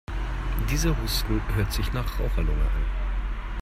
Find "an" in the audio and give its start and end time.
2.63-2.85